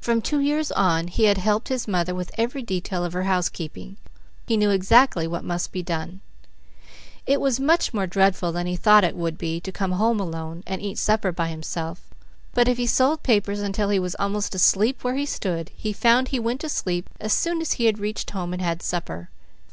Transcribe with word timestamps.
From 0.00 0.22
two 0.22 0.38
years 0.38 0.70
on, 0.70 1.08
he 1.08 1.24
had 1.24 1.36
helped 1.38 1.66
his 1.66 1.88
mother 1.88 2.14
with 2.14 2.30
every 2.38 2.62
detail 2.62 3.04
of 3.04 3.12
her 3.12 3.24
housekeeping; 3.24 3.96
he 4.46 4.56
knew 4.56 4.70
exactly 4.70 5.26
what 5.26 5.42
must 5.42 5.72
be 5.72 5.82
done. 5.82 6.20
It 7.26 7.40
was 7.40 7.58
much 7.58 7.92
more 7.92 8.06
dreadful 8.06 8.52
than 8.52 8.68
he 8.68 8.76
thought 8.76 9.02
it 9.02 9.16
would 9.16 9.36
be 9.36 9.58
to 9.62 9.72
come 9.72 9.90
home 9.90 10.20
alone, 10.20 10.62
and 10.64 10.80
eat 10.80 10.96
supper 10.96 11.32
by 11.32 11.48
himself, 11.48 12.00
but 12.54 12.68
if 12.68 12.76
he 12.76 12.86
sold 12.86 13.24
papers 13.24 13.58
until 13.58 13.88
he 13.88 13.98
was 13.98 14.14
almost 14.20 14.54
asleep 14.54 15.02
where 15.02 15.16
he 15.16 15.26
stood, 15.26 15.72
he 15.74 15.92
found 15.92 16.28
he 16.28 16.38
went 16.38 16.60
to 16.60 16.68
sleep 16.68 17.10
as 17.18 17.32
soon 17.32 17.60
as 17.60 17.72
he 17.72 17.90
reached 17.90 18.30
home 18.30 18.52
and 18.52 18.62
had 18.62 18.80
supper. 18.80 19.28